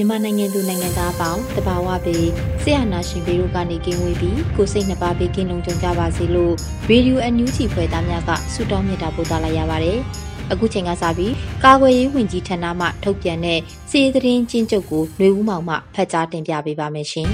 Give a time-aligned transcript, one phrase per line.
[0.00, 2.28] မြန်မာနိုင်ငံသူနိုင်ငံသားအပေါင်းတဘာဝပြီး
[2.62, 6.54] ဆရာနာရှင်ပေတို့ကနေကင်းဝေးပြီးကိုစိတ်နှပါပေးကင်းလုံးကြုံကြပါစေလို့
[6.88, 9.98] ရေဒီယိုအန်ယူဂျီဖွယ်သားများကဆုတောင်းမြတ်တာပို့သလာရပါတယ်။
[10.52, 11.32] အခုချိန်ကစပြီး
[11.64, 13.58] ကာကွယ်ရေးဝန်ကြီးဌာနမှထုတ်ပြန်တဲ့
[13.90, 17.28] စီးသတင်းချင်းချုပ်ကိုຫນွေဦးမောင်မှဖတ်ကြားတင်ပြပေးပါမယ်ရှင်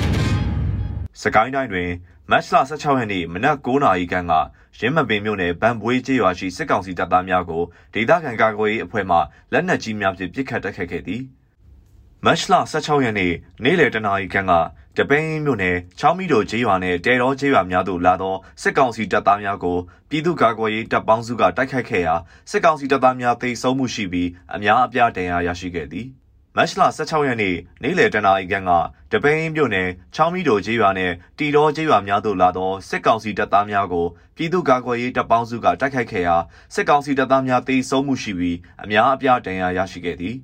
[1.22, 1.90] ။စကိုင်းတိုင်းတွင်
[2.30, 4.32] မတ်လ16ရက်နေ့မနက်9:00နာရီခန့်က
[4.78, 7.62] ရင်းမပင်မြို့နယ်ဗန်ပွေးကျေးရွာရှိစစ်ကောင်စီတပ်သားများကို
[7.94, 9.16] ဒေသခံကာကွယ်ရေးအဖွဲ့မှ
[9.52, 11.22] လက်နက်ကြီးများဖြင့်ပစ်ခတ်တိုက်ခိုက်ခဲ့သည်။
[12.26, 13.32] မတ်လ16ရက်နေ့
[13.64, 14.52] နေ့လယ်တနာရီခန့်က
[14.96, 19.78] တပိန်းမြို့နယ်ချောင်းမီတို့ကျေးရွာနဲ့တဲတော်ကျေးရွာများသို့လာသောစစ်ကောင်စီတပ်သားများကို
[20.10, 22.14] ပြည်သူ့ကာကွယ်ရေးတပ်ပေါင်းစုကတိုက်ခိုက်ခဲ့ရာ
[22.50, 26.06] စစ်ကောင်စီတပ်သားများသေဆုံးမှုရှိပြီးအများအပြားဒဏ်ရာရရှိခဲ့သည်
[26.56, 28.70] မတ်လ16ရက်နေ့နေ့လယ်တနာရီခန့်က
[29.12, 36.36] တပိန်းမြို့နယ်ချောင်းမီတို့ကျေးရွာနဲ့တီတော်ကျေးရွာများသို့လာသောစစ်ကောင်စီတပ်သားများကိုပြည်သူ့ကာကွယ်ရေးတပ်ပေါင်းစုကတိုက်ခိုက်ခဲ့ရာ
[36.74, 40.36] စစ်ကောင်စီတပ်သားများသေဆုံးမှုရှိပြီးအများအပြားဒဏ်ရာရရှိခဲ့သည်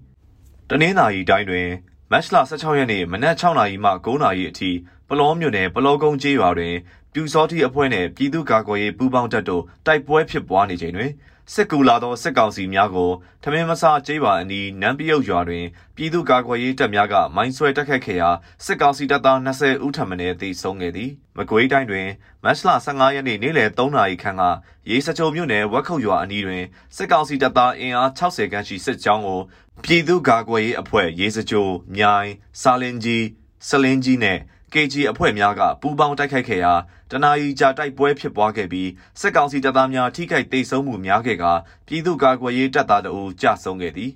[0.70, 1.68] တနင်္သာရီတိုင်းတွင်
[2.10, 4.70] မတ်လ16ရက်နေ့မနက်6နာရီမှ9နာရီအထိ
[5.08, 6.74] ပလောမြို့နယ်ပလောကုန်းကျေးရွာတွင်
[7.12, 11.10] ပြူစောတိအဖွဲ့နှင့်ပြည်သူ့ကာကွယ်ရေးပူးပေါင်းတပ်တို့တိုက်ပွဲဖြစ်ပွားနေချိန်တွင်
[11.52, 13.10] စစ်ကူလာသောစစ်ကောင်စီများကို
[13.42, 15.64] ထမင်းမဆာကျေးရွာအနီးနန်းပြုတ်ရွာတွင်
[15.96, 18.30] ပြည်သူ့ကာကွယ်ရေးတပ်များကမိုင်းဆွဲတိုက်ခတ်ခဲ့ရာ
[18.64, 22.08] စစ်ကောင်စီတပ်သား20ဦးထပ်မံသေဆုံးခဲ့သည်မကွေးတိုင်းတွင်
[22.44, 24.42] မတ်လ15ရက်နေ့နေ့လယ်3နာရီခန့်က
[24.90, 26.64] ရေစကြုံမြို့နယ်ဝက်ခုတ်ရွာအနီးတွင်
[26.96, 29.40] စစ်ကောင်စီတပ်သားအင်အား60ခန်းရှိစစ်ကြောင်းကို
[29.84, 32.30] ပြည်သူ့ကာကွယ်ရေးအဖွဲ့ရေစကြိုမြိုင်
[32.60, 33.24] စာလင်ကြီး
[33.68, 34.38] စလင်းကြီးနဲ့
[34.76, 36.72] KG အဖွဲ့များကပူးပေါင်းတိုက်ခိုက်ခဲ့ရာ
[37.10, 41.44] တနာရီကြာတိုက်ပွဲဖြစ်ပွားခဲ့ပြီးစစ်ကောင်စီတပ်သားများထိခိုက်ဒေဆုံးမှုများခဲ့က
[41.86, 44.10] ပြည်သူ့ကာကွယ်ရေးတပ်သားတို့ကြာဆုံးခဲ့သည်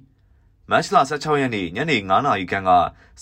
[0.71, 2.71] မတ်လ16ရက်နေ့ညနေ9:00နာရီခန့်က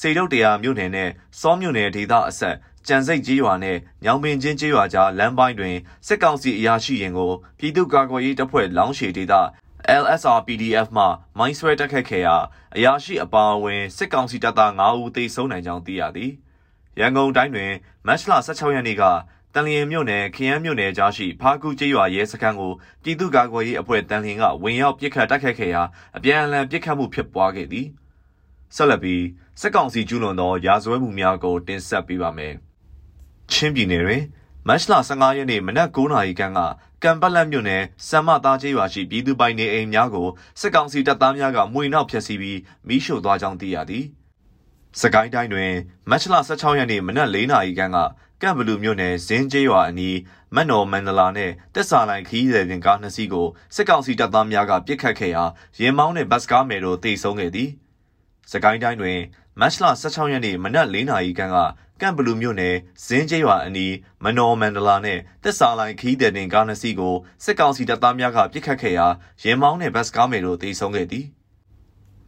[0.00, 1.10] စေတုတ်တရားမြို့နယ်နဲ့
[1.40, 2.56] စောမြို့နယ်ဒေသအဆက်
[2.86, 9.34] ကြံစိတ်ကြီးရွာနဲ့ညောင်ပင်ချင်းကြီးရွာကြားလမ်းပိုင်းတွင်စစ်ကောင်စီအရာရှိရင်ကိုပြည်သူ့ကာကွယ်ရေးတပ်ဖွဲ့လောင်းရှည်ဒေသ
[10.02, 11.04] LSR PDF မှ
[11.38, 12.36] မိုင်းဆွဲတက်ခတ်ခဲ့ရာ
[12.76, 16.32] အရာရှိအပါအဝင်စစ်ကောင်စီတပ်သား9ဦးသေဆုံးနိုင်ကြောင်းသိရသည်။
[17.00, 17.72] ရန်ကုန်တိုင်းတွင်
[18.06, 19.02] မတ်လ16ရက်နေ့က
[19.54, 22.72] တန်လျင်မြို့နယ်ခရမ်းမြို့နယ်ကြားရှိဖားကူကျေးရွာရဲစခန်းကို
[23.02, 25.82] ပြည်သူ့ကာကွယ်ရေးအဖွဲ့တန်လျင်ကဝင်ရောက်ပစ်ခတ်တိုက်ခိုက်ခဲ့ရာ
[26.16, 27.86] အပြန်အလှန်ပစ်ခတ်မှုဖြစ်ပွားခဲ့သည်။
[28.76, 29.24] ဆက်လက်ပြီး
[29.60, 32.54] စစ်ကောင်စီကျူးလွန်သောရာဇဝဲမှုများကိုတင်ဆက်ပေးပါမယ်။
[33.50, 34.22] ချင်းပြည်နယ်တွင်
[34.68, 36.60] မတ်လ15ရက်နေ့မနက်9:00နာရီခန့်က
[37.02, 40.28] ကံပတ်လက်မြို့နယ်စံမသားကျေးရွာရှိပြည်သူပိုင်နေအိမ်များကို
[40.60, 44.06] စစ်ကောင်စီတပ်သားများကမှွေနှောက်ဖျက်ဆီးပြီးမိရှို့သွားကြောင်းသိရသည်။
[45.00, 45.72] စကိုင်းတိုင်းတွင်
[46.10, 47.98] မတ်လ16ရက်နေ့မနက်4:00နာရီခန့်က
[48.42, 50.16] ကံဘလူမြို့နယ်ဇင်းကျေးရွာအနီး
[50.54, 55.44] မတ်နော်မန္တလာနဲ့တက်စာလိုင်ခီးရည်တင်ကားနှစ်စီးကိုစစ်ကောင်စီတပ်သားများကပစ်ခတ်ခဲ့ရာ
[55.80, 57.70] ရင်မောင်းနဲ့ဘတ်စကားမယ်တို့တိုက်ဆုံခဲ့သည်။
[58.52, 59.18] စကိုင်းတိုင်းတွင်
[59.60, 61.56] မတ်လ16ရက်နေ့မနက်4:00နာရီခန့်က
[62.00, 62.76] ကန့်ဘလူမြို့နယ်
[63.06, 63.94] ဇင်းကျေးရွာအနီး
[64.24, 69.06] မနော်မန္တလာနဲ့တက်စာလိုင်ခီးတဲ့တင်ကားနှစ်စီးကိုစစ်ကောင်စီတပ်သားများကပစ်ခတ်ခဲ့ရာ
[69.42, 71.26] ရင်မောင်းနဲ့ဘတ်စကားမယ်တို့တိုက်ဆုံခဲ့သည်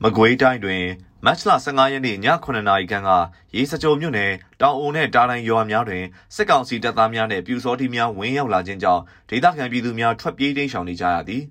[0.03, 0.85] မကွေးတိုင်းတွင်
[1.27, 3.11] မတ်လ15ရက်နေ့ည9:00နာရီခန့်က
[3.55, 6.05] ရေစကြိုမြို့နယ်တောင်အိုနဲ့တာတိုင်းရွာများတွင်
[6.35, 11.43] စစ်ကောင်စီတပ်သားများနှင့်ပြူစောတိများဝင်ရောက်လာခြင်းကြောင့်ဒေသခံပြည်သူများထွက်ပြေးတိမ်းရှောင်နေကြရသည်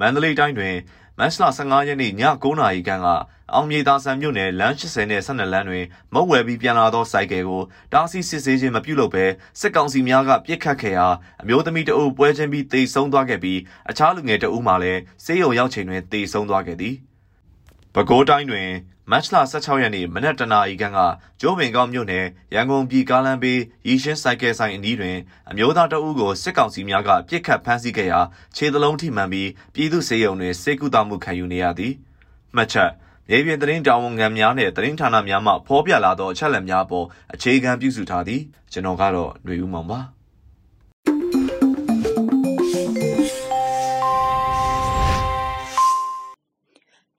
[0.00, 0.74] မန္တလေးတိုင်းတွင်
[1.18, 2.12] မတ်လ15ရက်နေ့ည
[2.42, 3.06] 9:00နာရီခန့်က
[3.52, 5.84] အောင်မြေသာဆန်မြို့နယ်လမ်း80နဲ့12လမ်းတွင်
[6.14, 7.62] မုတ်ဝယ်ပြီးပြန်လာသောစိုက်ကယ်ကို
[7.92, 9.24] တားဆီးစစ်ဆေးခြင်းမပြုလုပ်ဘဲ
[9.60, 11.06] စစ်ကောင်စီများကပြစ်ခတ်ခဲ့ရာ
[11.42, 13.58] အမျိုးသမီးတအုပ်ပွဲချင်းပြီးတေဆုံးသွားခဲ့ပြီး
[13.90, 16.94] အခြားလူငယ်တအုပ်မှလည်းဆေးရုံရောက်ချိန်တွင်တေဆုံးသွားခဲ့သည်
[17.98, 18.70] ပဲခူးတိုင်းတွင်
[19.10, 21.00] မတ်လ16ရက်နေ့မနက်တနာရီခန့်က
[21.40, 25.16] ကျိုးပင်ကောက်မြို့နယ်ရန်ကုန်ပြည်ကားလမ်းဘေးရီရှင်းဆိုင်ကယ်ဆိုင်အနီးတွင်
[25.50, 28.20] အမျိုးသားတအုပ်ကိုစစ်ကောင်စီများကပြစ်ခတ်ဖမ်းဆီးခဲ့ရာ
[28.56, 31.92] ခြေသလုံးထိမှန်ပြီးပြည်သူ့စေယုံတွင်စေကူတာမှုခံယူနေရသည်
[32.56, 32.90] မှတ်ချက်
[33.28, 38.40] မြေပြင်သတင်းတာဝန်ခံများနဲ့သတင်းဌာနများမှဖော်ပြလာသောအချက်အလက်များပေါ်အခြေခံပြုစုထားသည်
[38.72, 40.15] ကျွန်တော်ကတော့ຫນွေဦးမောင်ပါ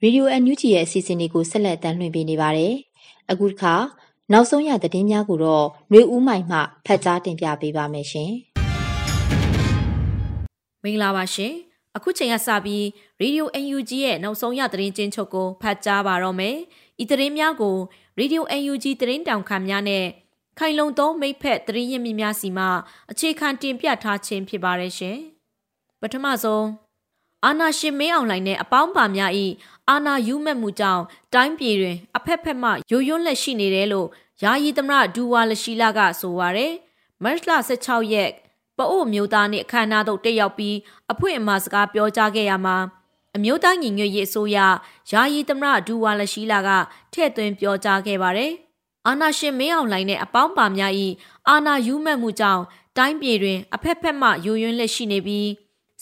[0.03, 2.73] ရေဒီယိုအန်ယူဂျီရဲ့အစီအစဉ်လေးကိုဆက်လက်တင်ပြနေပါတယ်။
[3.31, 3.73] အခုတစ်ခါ
[4.31, 8.31] နောက်ဆုံးရသတင်းများကိုတော့ຫນွေဦးမိုင်မှဖတ်ကြားတင်ပြပေးပါမယ်ရှင်။
[10.83, 11.53] မင်္ဂလာပါရှင်။
[11.95, 12.85] အခုချိန်ကစပြီး
[13.19, 13.47] ရေဒီယို
[13.77, 16.55] UNG ရဲ့နောက်ဆုံးရသတင်းချင်းချုပ်ကိုဖတ်ကြားပါတော့မယ်။
[17.01, 17.75] ဤသတင်းများကို
[18.19, 20.05] ရေဒီယို UNG သတင်းတောင်ခံများနဲ့
[20.59, 22.65] ခိုင်လုံသောမိဖက်သတင်းရင်းမြစ်များစီမှ
[23.11, 25.17] အခြေခံတင်ပြထားခြင်းဖြစ်ပါတယ်ရှင်။
[26.01, 26.65] ပထမဆုံး
[27.45, 29.31] အာနာရှင်မင်းအောင်လှိုင်နဲ့အပေါင်းပါများ၏
[29.89, 31.03] အာနာယူမဲ့မှုကြောင့်
[31.33, 34.07] တိုင်းပြည်တွင် အဖက်ဖက်မှယိုယွန်းလက်ရှိနေတယ်လို့
[34.43, 36.73] ယာယီသမရဒူဝါလရှိလာကဆိုပါရယ်
[37.23, 38.31] မတ်လ16ရက်
[38.77, 40.75] ပအို့မျိုးသားနှင့်အခမ်းအနားသို့တက်ရောက်ပြီး
[41.11, 42.77] အဖွင့်အမှာစကားပြောကြားခဲ့ရမှာ
[43.35, 44.57] အမျိုးသားညီညွတ်ရေးအစိုးရ
[45.11, 46.69] ယာယီသမရဒူဝါလရှိလာက
[47.13, 48.53] ထည့်သွင်းပြောကြားခဲ့ပါတယ်
[49.07, 50.93] အာနာရှင်မင်းအောင်လှိုင်နဲ့အပေါင်းပါများ၏
[51.49, 52.63] အာနာယူမဲ့မှုကြောင့်
[52.97, 55.49] တိုင်းပြည်တွင် အဖက်ဖက်မှယိုယွန်းလက်ရှိနေပြီး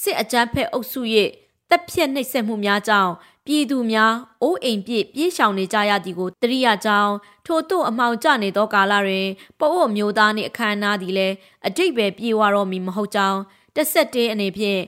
[0.01, 1.29] စစ်အကြမ်းဖက်အုပ်စုရဲ့
[1.69, 3.11] တပ်ဖြတ်နှိပ်စက်မှုများကြောင့်
[3.45, 7.13] ပြည်သူများအိုးအိမ်ပြည့်ပြေးရှောင်နေကြရသည်ကိုတရိယာကြောင်း
[7.45, 9.27] ထို့သို့အမှောင်ကျနေသောကာလတွင်
[9.59, 11.35] ပအို့မျိုးသားနှင့်အခမ်းအနားသည်လည်း
[11.67, 13.39] အတိတ်ပဲပြေဝတော့မီမဟုတ်ကြောင်း
[13.75, 14.81] တက်ဆက်တေးအနေဖြင့်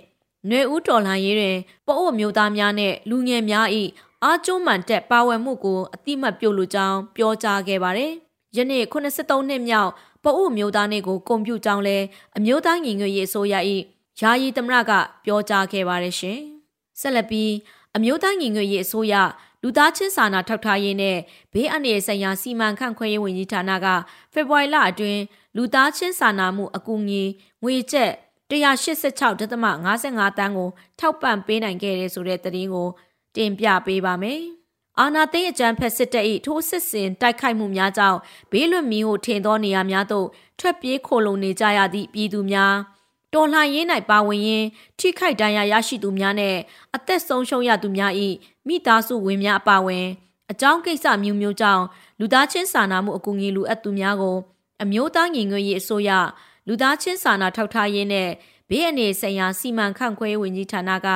[0.47, 1.57] ຫນွေဦးတော်လှန်ရေးတွင်
[1.87, 3.67] ပအို့မျိုးသားများနှင့်လူငယ်များ၏
[4.23, 8.11] အားကျုံးမှန်တက်ပါဝင်မှုကိုအတိမတ်ပြုလိုကြောင်းပြောကြားခဲ့ပါတယ်။
[8.55, 9.91] ယနေ့83နှစ်မြောက်
[10.23, 11.97] ပအို့မျိုးသားနှင့်ကိုကွန်ပျူတာလဲ
[12.37, 13.55] အမျိုးသားညီညွတ်ရေးအစိုးရ၏
[14.19, 14.91] ယာယီသမရက
[15.25, 16.39] ပြောကြားခဲ့ပါတယ်ရှင်။
[16.99, 17.51] ဆက်လက်ပြီး
[17.97, 19.13] အမျိုးသားညီညွတ်ရေးအစိုးရ
[19.63, 21.17] လူသားချင်းစာနာထောက်ထားရေးနဲ့
[21.53, 23.87] ဘေးအန္တရာယ်ဆိုင်ရာစီမံခန့်ခွဲရေးဝန်ကြီးဌာနက
[24.33, 25.21] ဖေဖော်ဝါရီလအတွင်း
[25.55, 27.23] လူသားချင်းစာနာမှုအကူအညီ
[27.63, 28.11] ငွေကျပ်
[28.49, 32.89] 186.55တန်းကိုထောက်ပံ့ပေးနိုင်ခဲ့တဲ့ဆိုတဲ့သတင်းကို
[33.35, 34.41] တင်ပြပေးပါမယ်။
[34.99, 38.19] အာနာသိန်းအကြံဖက်စစ်တပ်၏ထိုးစစ်ဆင်တိုက်ခိုက်မှုများကြောင့်
[38.51, 40.27] ဘေးလွတ်မီဟုထင်သောနေရာများသို့
[40.59, 42.75] ထွက်ပြေးခိုလုံနေကြရသည့်ပြည်သူများ
[43.33, 44.67] တော်လှန်ရေး၌ပါဝင်ရင်း
[44.99, 46.55] ထိခိုက်ဒဏ်ရာရရှိသူများနဲ့
[46.95, 48.13] အသက်ဆုံးရှုံးရသူများ၏
[48.67, 50.07] မိသားစုဝင်များအပါအဝင်
[50.51, 51.83] အကြောင်းကိစ္စမျိုးမျိုးကြောင့်
[52.19, 54.37] လူသားချင်းစာနာမှုအကူအညီလိုအပ်သူများကို
[54.83, 56.11] အမျိုးသားညီညွတ်ရေးအစိုးရ
[56.67, 58.29] လူသားချင်းစာနာထောက်ထားရေးနဲ့
[58.69, 61.07] ဘေးအန္တရာယ်ဆိုင်ရာစီမံခန့်ခွဲဝင်ကြီးဌာနက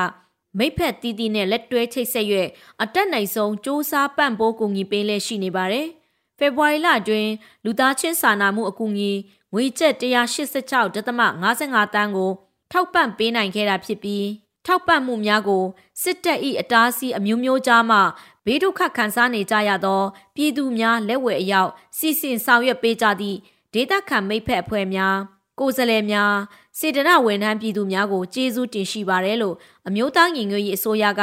[0.57, 2.47] မိဖက်တီးတီးနဲ့လက်တွဲချိတ်ဆက်ရွက်
[2.81, 5.87] အတက်နိုင်ဆုံးစ조사ပန့်ပိုးကူညီပေးလက်ရှိနေပါတယ်။
[6.37, 7.31] ဖေဖော်ဝါရီလအတွင်း
[7.65, 9.11] လူသားချင်းစာနာမှုအကူအညီ
[9.53, 12.31] ငွေကျပ်186.55တန်းကို
[12.71, 14.27] ထောက်ပံ့ပေးနိုင်ခဲ့တာဖြစ်ပြီး
[14.65, 15.63] ထောက်ပံ့မှုများကို
[16.01, 17.99] စစ်တပ်၏အတားအဆီးအမျိုးမျိုးကြားမှ
[18.45, 20.01] ဘေးဒုက္ခခံစားနေကြရသော
[20.35, 23.37] ပြည်သူများလက်ဝဲအရောက်စီစဉ်ဆောင်ရွက်ပေးကြသည့်
[23.73, 25.17] ဒေသခံမိဖက်အဖွဲ့များ
[25.59, 26.33] ကိုယ်စားလှယ်များ
[26.79, 29.55] စေတနာဝန်ထမ်းပြည်သူများကိုကျေးဇူးတင်ရှိပါတယ်လို့
[29.87, 31.21] အမျိုးသားညီညွတ်ရေးအစိုးရက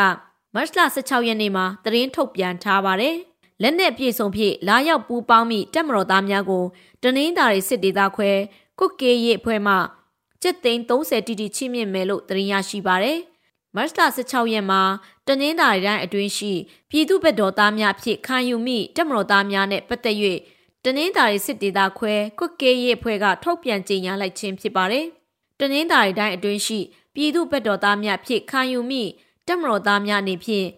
[0.54, 3.16] မတ်လ16ရက်နေ့မှာသတင်းထုတ်ပြန်ထားပါတယ်။
[3.62, 6.64] လက်နက်ပြေဆုံးဖြင့်လာရောက်ပူးပေါင်းမိတက်မတော်သားများကို
[7.04, 8.30] တနင်္သာရီစစ်ဒေသခွဲ
[8.78, 9.74] ကုတ်ကေးရေးအဖွဲ့မှ
[10.42, 13.18] ကျစ်သိန်း30တီတီချိမြင့်မယ်လို့သတင်းရရှိပါတယ်။
[13.76, 14.82] မတ်လ16ရက်မှာ
[15.26, 16.52] တနင်္သာရီတိုင်းအတွင်းရှိ
[16.90, 20.16] ပြည်သူ့ဘက်တော်သားများဖြစ်ခံယူမိတက်မတော်သားများနဲ့ပတ်သက်၍
[20.84, 25.04] တနင်္သာရီစစ်ဒေသခွဲကုတ်ကေးရေးအဖွဲ့ကထုတ်ပြန်ကြေညာလိုက်ခြင်းဖြစ်ပါတယ်။
[25.60, 26.78] တနင်္သာရီတိုင်းအတွင်းရှိ
[27.14, 29.02] ပြည်သူ့ဘက်တော်သားများဖြစ်ခံယူမိ
[29.46, 30.68] တက်မတော်သားများအနေဖြင့်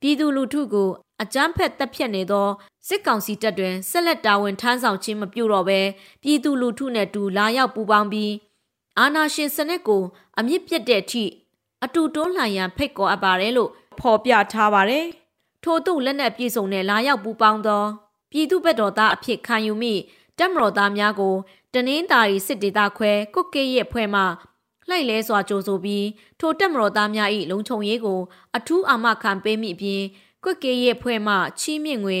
[0.00, 0.88] ပြည်သူလူထုကို
[1.22, 2.48] အကြမ်းဖက်တပ်ဖြတ်နေသော
[2.88, 5.80] စစ်ကောင်စီတပ်တွင်ဆက်လက်တာဝန်ထမ်းဆောင်ခြင်းမပြုတော့ဘဲ
[6.22, 8.32] ပြည်သူလူထုနဲ့တူလာရောက်ပူးပေါင်းပြီး
[8.98, 10.02] အာဏာရှင်စနစ်ကို
[10.38, 11.24] အမြင့်ပြတ်တဲ့အထိ
[11.84, 15.06] အတူတွန်းလှန်ရန်ဖိတ်ခေါ်အပ်ပါတယ်လို့ဖော်ပြထားပါတယ်။
[15.64, 17.84] ထို့သို့လက်နက်ပြည်စုံနဲ့လာရောက်ပူးပေါင်းသော
[18.30, 19.94] ပြည်သူ့ဘက်တော်သားအဖြစ်ခံယူမိ
[20.38, 21.34] တပ်မတော်သားများကို
[21.74, 24.22] တနင်္သာရီစစ်ဒေသခွဲကုတ်ကေးရဲ့ဖွဲ့မှ
[24.88, 26.06] လှိုက်လဲစွာကြိုးဆိုပြီး
[26.40, 28.20] ထိုတပ်မတော်သားများ၏လုံခြုံရေးကို
[28.56, 30.02] အထူးအာမခံပေးမိပြီး
[30.44, 32.18] ကွက်ကေရဲ့ဖွဲ့မှချီးမြင့်ငွေ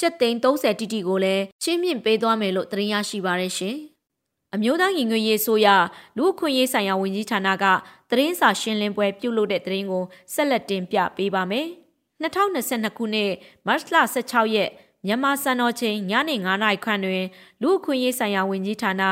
[0.00, 3.76] ကျပ်သိန်း30တီတီကိုလည်းချီးမြင့်ပေးသွားမယ်လို့သတင်းရရှိပါရရှင်။
[4.54, 5.68] အမျိုးသားညီညွတ်ရေးဆိုရ
[6.16, 7.64] လူ့အခွင့်အရေးဆိုင်ရာဝန်ကြီးဌာနက
[8.10, 11.66] သတင်းစာရှင်းလင်းပွဲပြုလုပ်တဲ့သတင်းကိုဆက်လက်တင်ပြပေးပါမယ်။
[12.22, 13.32] 2022ခုနှစ်
[13.66, 14.70] မတ်လ16ရက်
[15.06, 17.24] မြန်မာစံတော်ချိန်ညနေ9:00နာရီခန့်တွင်
[17.62, 19.02] လူ့အခွင့်အရေးဆိုင်ရာဝန်ကြီးဌာန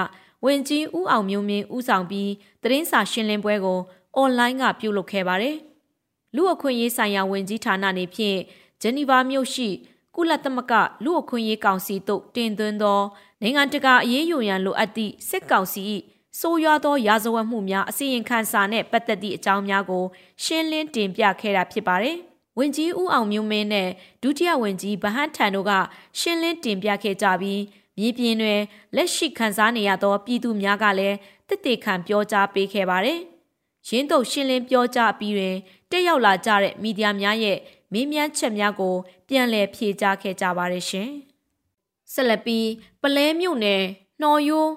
[0.45, 2.31] ဝန်ကြီးဦးအောင်မျိုးမင်းဦးဆောင်ပြီး
[2.63, 3.81] သတင်းစာရှင်းလင်းပွဲကို
[4.17, 5.57] အွန်လိုင်းကပြုလုပ်ခဲ့ပါတယ်။
[6.35, 8.39] လူအခွင့်ရေးဆိုင်ရာဝန်ကြီးဌာနနေဖြင့်
[8.83, 9.69] ဂျနီဗာမြို့ရှိ
[10.17, 10.73] ကုလသမဂ္ဂ
[11.05, 13.01] လူအခွင့်ရေးကောင်စီသို့တင်သွင်းသော
[13.43, 15.83] နိုင်ငံတကာအရေးယူရန်လိုအပ်သည့်စစ်ကောင်စီ၏
[16.41, 20.05] ဆိုးရွားသောရာဇဝတ်မှုများအစီရင်ခံစာနှင့်ပတ်သက်သည့်အကြောင်းများကို
[20.45, 22.17] ရှင်းလင်းတင်ပြခဲ့တာဖြစ်ပါတယ်။
[22.59, 23.89] ဝင်ကြီးဦးအောင်မျိုးမင်းနဲ့
[24.23, 25.73] ဒုတိယဝင်ကြီးဗဟန်းထန်တို့က
[26.19, 27.61] ရှင်းလင်းတင်ပြခဲ့ကြပြီး
[27.99, 28.61] မြေပြင်တွင်
[28.97, 31.17] လက်ရှိခံစားနေရသောပြည်သူများကလည်း
[31.49, 33.19] တည်တည်ခံပြောကြားပေးခဲ့ပါတယ်။
[33.89, 35.57] ရင်းတို့ရှင်းလင်းပြောကြားပြီးတွင်
[35.91, 37.59] တက်ရောက်လာကြတဲ့မီဒီယာများရဲ့
[37.93, 38.95] မေးမြန်းချက်များကို
[39.29, 41.11] ပြန်လည်ဖြေကြားခဲ့ကြပါရရှင်။
[42.13, 42.69] ဆက်လက်ပြီး
[43.03, 43.83] ပလဲမြို့နယ်
[44.21, 44.73] နှော်ရိုး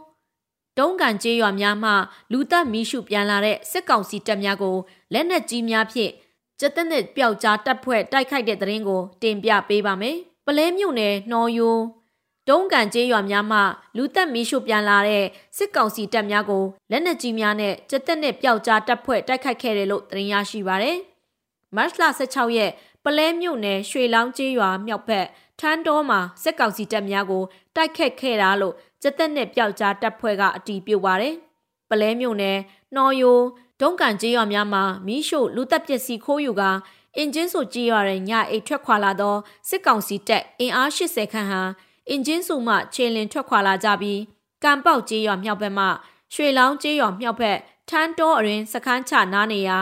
[0.77, 1.91] တုံးကန်ကျေးရွာများမှ
[2.31, 4.75] လူသက်မီးရှုပြန်လာတဲ့စစ်ကောင်စီတပ်များကို
[5.13, 6.11] လက်နက်ကြီးများဖြင့်
[6.59, 11.77] ကျက်သက်နဲ့ပျောက်ကြားတပ်ဖွဲ့တိုက်ခိုက်တဲ့သတင်းကို တင်ပြပေးပါမယ်။ပလဲမြို့နယ်နှော်ယို
[12.49, 13.59] တုံးကန်ကျေးရွာများမှ
[13.97, 15.25] လူသက်မီးရှို့ပြန်လာတဲ့
[15.57, 20.97] စစ်ကောင်စီတပ်များကိုလက်နက်ကြီးများနဲ့ကျက်သက်နဲ့ပျောက်ကြားတပ်ဖွဲ့တိုက်ခိုက်ခဲ့တယ်လို့သတင်းရရှိပါရယ်။
[21.75, 22.71] မတ်လ16ရက်
[23.09, 25.27] ပလဲမြို့နယ်ရွှေလောင်းကျေးရွာမြောက်ဘက်
[25.59, 27.43] ထန်းတော်မှာစစ်ကောင်စီတပ်များကို
[27.75, 31.35] တိုက်ခတ်ခဲ့တာလို့ကျက်သက်နဲ့ပျောက်ကြားတပ်ဖွဲ့ကအတီးပြုတ်ပါတယ်။
[31.89, 32.57] ပလဲမြို့နယ်
[32.95, 33.39] နှော်ယို
[33.81, 36.63] ဒုံကန်ကျေးရွာများမှာမီးရှို့လူသက်ပစ္စည်းခိုးယူက
[37.17, 39.35] အင်ဂျင်ဆိုကြေးရွာရဲ့ညအိတ်ထွက်ခွာလာသော
[39.69, 41.61] စစ်ကောင်စီတပ်အင်အား80ခန့်ဟာ
[42.09, 44.21] အင်ဂျင်ဆိုမှခြေလင်ထွက်ခွာလာကြပြီး
[44.63, 45.85] ကံပေါက်ကြေးရွာမြောက်ဘက်မှ
[46.33, 47.57] ရွှေလောင်းကြေးရွာမြောက်ဘက်
[47.89, 49.79] ထန်းတောအရင်စခန်းချနားနေရာ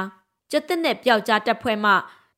[0.51, 1.91] ကျက်သက်နဲ့ပျောက်ကြားတပ်ဖွဲ့မှ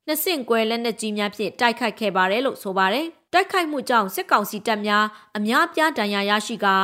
[0.07, 5.05] နှစ်ဆင့်ကွဲလက်နက်ကြီးများဖြင့်တိုက်ခိုက်ခဲ့ပါတယ်လို့ဆိုပါတယ်။တိုက်ခိုက်မှုကြောင့်စစ်ကောင်စီတပ်များ
[5.37, 6.75] အများပြားဒဏ်ရာရရှိကာ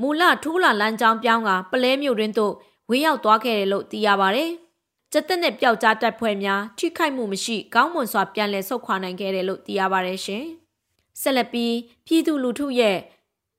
[0.00, 2.52] မူလထိုးလာလမ်းကြောင်းပြောင်းကပလဲမြို့တွင်သို့
[2.88, 4.50] ဝေးရောက်သွားခဲ့တယ်လို့သိရပါတယ်။
[5.12, 10.44] ကျက်သက်နဲ့ပျောက်ကြားတပ်ဖွဲ့များထိခိုက်မှုမရှိကောင်းမွန်စွာပြန်လည်ဆုတ်ခွာနိုင်ခဲ့တယ်လို့သိရပါတယ်ရှင်။
[11.20, 11.74] ဆက်လက်ပြီး
[12.06, 12.98] ပြည်သူလူထုရဲ့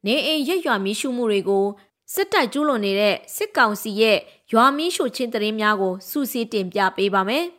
[0.06, 1.66] နေအိမ်ရက်ရွာမီးရှုမှုတွေကို
[2.14, 4.18] စစ်တပ်ကျူးလွန်နေတဲ့စစ်ကောင်စီရဲ့
[4.52, 7.46] ရွာမီးရှို့ခြင်းတရင်များကိုစူးစီးတင်ပြပေးပါမယ်။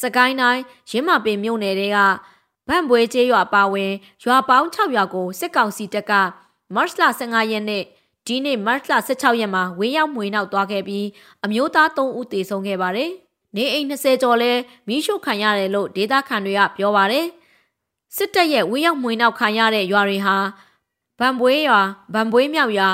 [0.00, 1.98] စကိုင်းတိုင်းရင်းမာပင်မြို့နယ်တွေက
[2.68, 3.92] ဗန့်ပွဲကျေးရွာပါဝင်
[4.24, 6.12] ရွာပေါင်း6ရွာကိုစစ်ကောင်စီတပ်က
[6.74, 7.84] မတ်လ15ရက်နေ့
[8.26, 11.06] ဒီနေ့မတ်လ16ရက်မှာဝင်းရောက်မွေနောက်သွားခဲ့ပြီး
[11.44, 13.10] အမျိုးသား3ဦးသေဆုံးခဲ့ပါတယ်။
[13.56, 14.52] နေအိမ်20ကျော်လဲ
[14.88, 17.26] မီးရှို့ခံရတယ်လို့ဒေသခံတွေကပြောပါတယ်။
[18.16, 20.36] စစ်တပ်ရဲ့ဝင်းရောက်မွေနောက်ခံရတဲ့ရွာတွေဟာ
[21.18, 21.80] ဗန်ပွဲရွာ
[22.14, 22.90] ဗန်ပွဲမြောက်ရွာ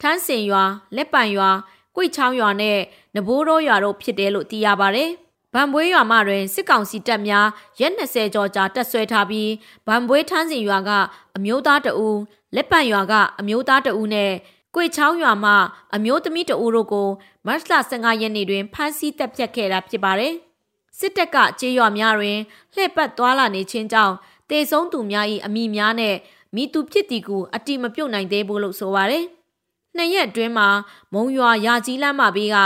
[0.00, 0.62] ထန်းစင်ရွာ
[0.96, 1.50] လက်ပံရွာ၊
[1.96, 2.78] ကွိတ်ချောင်းရွာနဲ့
[3.14, 5.10] နဘိုးတော်ရွာတို့ဖြစ်တယ်လို့သိရပါတယ်။
[5.54, 7.46] ဗံပွေးရွာမှတွင်စစ်ကောင်စီတပ်များ
[7.80, 9.50] ရက်20ကျော်ကြာတပ်ဆွဲထားပြီး
[9.86, 10.90] ဗံပွေးထန်းစင်ရွာက
[11.36, 12.08] အမျိုးသားတအူ
[12.54, 14.32] လက်ပံရွာကအမျိုးသားတအူနဲ့
[14.74, 15.52] ကွေချောင်းရွာမှ
[15.94, 17.08] အမျိုးသမီးတအူတို့ကို
[17.46, 20.34] မတ်လ15ရက်နေ့တွင်ဖမ်းဆီးတပ်ဖြတ်ခဲ့တာဖြစ်ပါတယ်။
[20.98, 22.38] စစ်တပ်ကကြေးရွာများတွင်
[22.74, 24.14] လှည့်ပတ်သွားလာနေခြင်းကြောင့်
[24.50, 26.16] တေဆုံးသူများ၏အမိများနဲ့
[26.54, 29.24] မိသူဖြစ်တီကိုအတိမပြုတ်နိုင်သေးဘူးလို့ဆိုပါတယ်။
[29.96, 30.68] နှစ်ရက်အတွင်းမှာ
[31.12, 32.56] မုံရွာရာကြီးလမ်းမဘေးက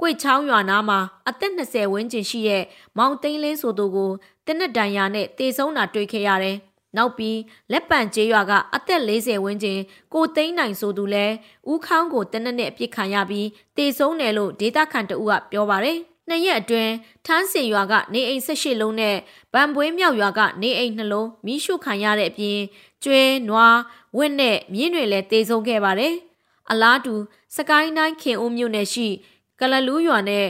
[0.00, 0.98] ကွေချောင်းရွာနားမှာ
[1.28, 2.64] အသက်20ဝန်းကျင်ရှိတဲ့
[2.98, 4.10] မောင်သိန်းလင်းဆိုသူကို
[4.46, 6.56] တနက်တန်ရာနဲ့တေဆုံးတာတွေ့ခဲ့ရတယ်။
[6.96, 7.38] နောက်ပြီး
[7.72, 9.80] လက်ပံကျေးရွာကအသက်40ဝန်းကျင်
[10.14, 11.26] ကိုသိန်းနိုင်ဆိုသူလဲ
[11.70, 15.98] ဦးခေါင်းကိုတနက်နဲ့အပြစ်ခံရပြီးတေဆုံးတယ်လို့ဒေတာခန်တဦးကပြောပါတယ်။
[16.28, 16.92] နှစ်ရက်အတွင်း
[17.26, 19.16] ထန်းစင်ရွာကနေအိမ်၁၈လုံးနဲ့
[19.52, 22.58] ဗန်ပွေးမြောက်ရွာကနေအိမ်နှလုံးမိရှုခံရတဲ့အပြင်
[23.04, 23.78] ကျွဲနွား
[24.16, 26.14] ဝက်နဲ့မြင်းတွေလည်းတေဆုံးခဲ့ပါတယ်။
[26.70, 27.14] အလားတူ
[27.56, 29.08] စကိုင်းတိုင်းခင်ဦးမြို့နယ်ရှိ
[29.60, 30.46] ကလလူးရွာနဲ့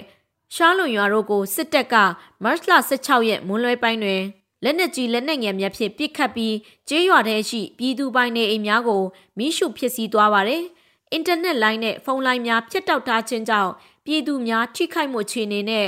[0.54, 1.94] ရှားလွန်ရွာတို့ကိုစစ်တပ်က
[2.42, 4.22] မတ်လ16ရက်မွန်းလွဲပိုင်းတွင်
[4.64, 6.54] လက်နက်ကြီးလက်နက်ငယ်များဖြင့်ပစ်ခတ်ပြီး
[6.88, 9.02] ကျေးရွာထဲရှိပြည်သူပိုင်နေအိမ်များကို
[9.38, 10.62] မိရှုဖြစ်စီသွားပါတယ်။
[11.12, 13.72] အင်တာနက်လိုင်းနဲ့ဖုန်းလိုင်းများဖြတ်တောက်ထားခြင်းကြောင့်
[14.04, 15.86] ပြည်သူများထိခိုက်မှုအခြေအနေနဲ့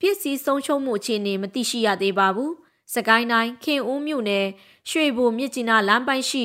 [0.00, 2.52] ပစ္စည်းဆုံးရှုံးမှုအခြေအနေမသိရှိရသေးပါဘူး။
[2.94, 4.46] စကိုင်းတိုင်းခင်ဦးမြို့နယ်
[4.90, 6.44] ရွှေဘိုမြစ်ကြီးနားလမ်းပိုင်းရှိ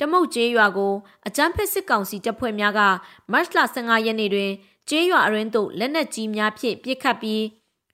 [0.00, 0.94] တမုတ်ကျေးရွာကို
[1.26, 2.80] အကြမ်းဖက်စစ်ကောင်စီတပ်ဖွဲ့များက
[3.32, 4.52] မတ်လ15ရက်နေ့တွင်
[4.88, 7.44] ကျေးရွာအရင်းသို့လက်နက်ကြီးများဖြင့်ပစ်ခတ်ပြီး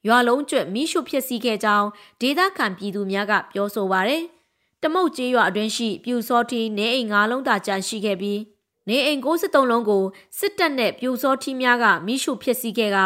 [0.06, 1.88] ရွာလုံးကျွတ်မိရှုဖြစ်စီခဲ့ကြောင်း
[2.20, 4.24] ဒေသခံပြည်သူများကပြောဆိုပါရယ်
[4.82, 8.40] တမုတ်ကျေးရွာအတွင်းရှိပြူစောတီနေအိမ်၅လုံးသာကျန်ရှိခဲ့ပြီး
[8.88, 10.04] နေအိမ်63လုံးကို
[10.38, 12.98] စစ်တပ်နဲ့ပြူစောထီးများကမိရှုဖြစ်စီခဲ့က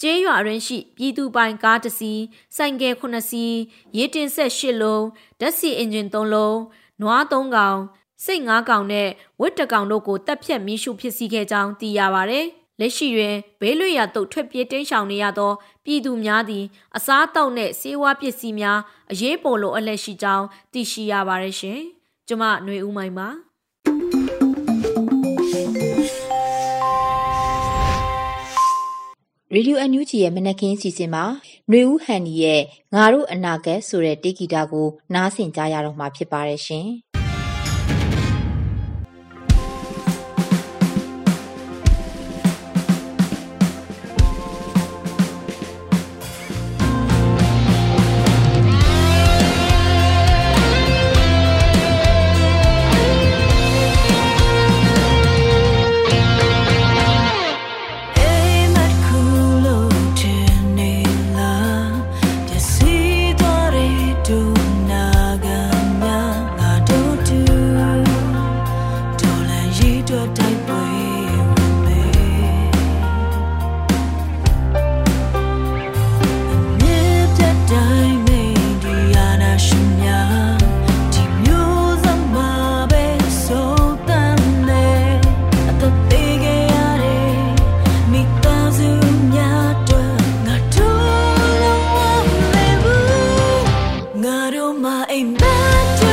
[0.00, 2.22] ကျေးရွာရင်းရှိပြည်သူပိုင်ကားတစ်စီး
[2.56, 3.56] စိုင်ကယ်9စီး
[3.96, 5.04] ရေတင်ဆက်8လုံး
[5.40, 6.58] ဓာတ်ဆီအင်ဂျင်3လုံး
[7.00, 7.78] နွား3ကောင်
[8.23, 9.07] စိတ်9ကောင်နဲ့
[9.41, 12.41] ဝက်တကောင်တို့ကိုတပ်ဖြတ်မိရှုဖြစ်စီခဲ့ကြောင်းသိရပါဗျ။
[12.79, 15.51] လက်ရှိတွင်ဘေးလွတ်ရာသို့ထွက်ပြေးတိမ်းရှောင်နေရသော
[15.85, 16.65] ပြည်သူများသည်
[16.97, 18.79] အစားအသောက်နှင့်ဆေးဝါးပစ္စည်းများ
[19.11, 21.79] အရေးပေါ်လိုအပ်လက်ရှိကြောင်းသိရှိရပါတယ်ရှင်။
[22.27, 23.27] ကျွန်မຫນွေဦးမိုင်ပါ။
[29.53, 31.23] ရေဒီယိုအန်ယူဂျီရဲ့မနက်ခင်းစီစဉ်မှာ
[31.69, 32.61] ຫນွေဦးဟန်နီရဲ့
[32.95, 36.87] ငါတို့အနာဂတ်ဆိုတဲ့တေဂီတာကိုနားဆင်ကြရတော့မှာဖြစ်ပါတယ်ရှင်။
[94.84, 96.11] အ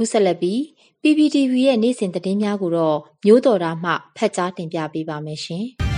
[0.00, 0.58] ခုဆက်လက်ပြီး
[1.02, 5.66] PPTV ရဲ့နေ့စဉ်သတင်းများကိုတော့မျိုးတော်တာမှဖတ်ကြားတင်ပြပေးပါမယ်ရှင်။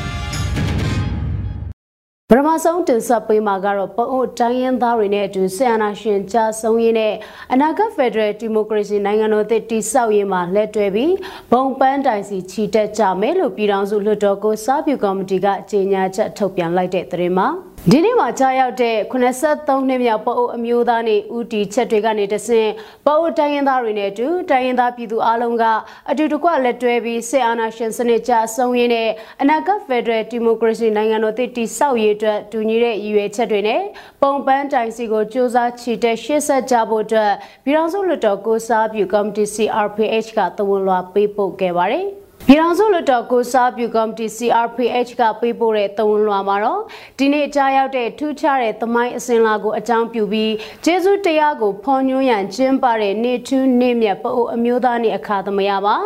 [2.29, 7.15] ပထမဆုံးတင်ဆက်ပေးမှာကတော့ပအုပ်တိုင်းရင်းသားတွေနဲ့အတူဆီယနာရှင်ကြာဆုံးရင်းနဲ့
[7.53, 11.15] အနာဂတ်ဖက်ဒရယ်ဒီမိုကရေစီနိုင်ငံတော်သစ်တည်ဆောက်ရေးမှာလက်တွဲပြီး
[11.53, 17.49] ဘုံပန်းတိုင်စီချီတက်ကြမယ်လို့ပြည်ထောင်စုလွှတ်တော်ကိုစားပြုကော်မတီကကြေညာချက်ထုတ်ပြန်လိုက်တဲ့သတင်းမှာ
[17.91, 22.71] ဒီနေ့မှာကြားရောက်တဲ့83နှစ်မြောက်ပအုပ်အမျိုးသားနေဦးတီချက်တွေကနေတဆင့်
[23.07, 25.65] ပအုပ်တိုင်းရင်းသားတွေနဲ့အတူတိုင်းရင်းသားပြည်သူအလုံးက
[26.11, 29.11] အတူတကွလက်တွဲပြီးစစ်အာဏာရှင်စနစ်ကြအဆုံးရင်းနဲ့
[29.43, 33.83] အနာဂတ်ဖက်ဒရယ်ဒီမိုကရေစီနိုင်ငံတော်တည်တည်ဆောက်ရေးအတွက်တူညီတဲ့ရည်ရွယ်ချက်တွေနဲ့
[34.23, 37.33] ပုံပန်းတိုင်စီကိုစ조사ချီတက်ရှေ့ဆက်ကြဖို့အတွက်
[37.65, 42.07] ပြည်ထောင်စုလွှတ်တော်ကိုစားပြုကော်မတီ CRPH ကသဝန်လွှာပေးပို့ခဲ့ပါတယ်။
[42.49, 46.83] ပြည်ထောင်စုလွှတ်တော်ကိုစားပြုကော်မတီ CRPH ကပေးပို့တဲ့သုံးလွှာမှာတော့
[47.19, 50.53] ဒီနေ့ကြားရောက်တဲ့ထူးခြားတဲ့သမိုင်းအစဉ်လာကိုအကြောင်းပြုပြီး
[50.85, 55.97] ကျေးဇူးတရားကိုဖော်ညွှန်းရန်ကျင်းပတဲ့နေ့ထူးနေ့မြတ်ပအိုအမျိုးသားနေ့အခါသမယပါ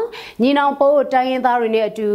[0.42, 2.08] ညီနောင်ပအိုတိုင်းရင်းသားတွေနဲ့အတူ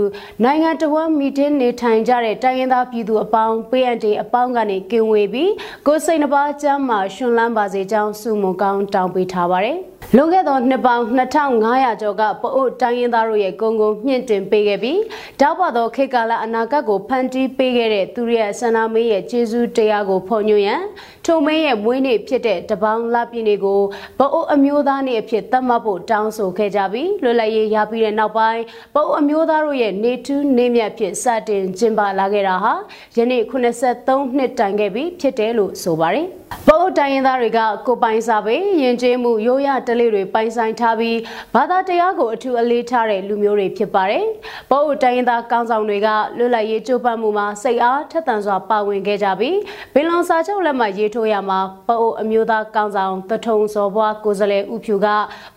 [0.44, 5.52] နိုင်ငံတော်ဝန်မီတင်းနေထိုင်ကြတဲ့တိုင်းရင်းသားပြည်သူအပေါင်း PND အပေါင်းကနေကင်ဝေပြီး
[5.88, 15.00] ကိုစိတ်နှပါကျမ်းမှာရှင်လန်းပါစေကြောင်းဆုမွန်ကောင်းတောင်းပေးထားပါတယ် လွန်ခဲ့သောနှစ်ပေါင်း2500ကျော်ကပအိုတိုင်းရင်းသားတို့ရဲ့ဂုံဂုံမြင့်တင်ပေးခဲ့ပြီး
[15.42, 20.82] တောက်ပသောခေတ်ကာလအနာဂတ်ကိုဖန်တီးပေးခဲ့တဲ့သူရဲ့ဆန္ဒမင်းရဲ့ကျေးဇူးတရားကိုဖော်ညွှန်းရန်
[21.26, 23.82] ထိုမင်းရဲ့မွေးနေ့ဖြစ်တဲ့တပေါင်းလပြည့်နေ့ကို
[24.20, 28.62] ပအိုအမျိုးသားနေ့အဖြစ်သတ်မှတ်ဖို့တောင်းဆိုခဲ့ကြပြီးလွတ်လပ်ရေးရပြီးတဲ့နောက်ပိုင်း
[28.96, 32.74] ပအိုအမျိုးသားတို့ရဲ့နေထူးနေမြတ်ဖြစ်စတင်ကျင်းပလာခဲ့တာဟာ
[33.18, 36.28] ယနေ့83နှစ်တိုင်ခဲ့ပြီဖြစ်တယ်လို့ဆိုပါတယ်။
[36.68, 41.18] ပအိုတိုင်းရင်းသားတွေကကိုပိုင်စာပေယဉ်ကျေးမှုရိုးရာတလေးတွေပိုင်ဆိုင်ထားပြီး
[41.56, 44.26] ဘာသာတရားကိုအထူးအလေးထားတဲ့လူမျိုးတွေဖြစ်ပါတယ်။
[44.70, 49.58] ပအိုတိုင်းရင်းသားကောင်းဆောင်တွေကလွတ်လပ်ရေးကြိုးပမ်းမှုမှာစိတ်အားထက်သန်စွာပါဝင်ခဲ့ကြပြီး
[49.94, 55.08] ဘင်လွန်စာချုပ်လက်မှတ်ရေးထိုးရမှာပအိုအမျိုးသားကောင်းဆောင်တထုံစော်ဘွားကိုစလဲဥဖြူက